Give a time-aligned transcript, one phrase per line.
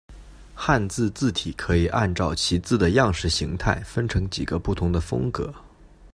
[0.55, 5.53] 汉字字体可以按照其字的样式形态分成几个不同的风格。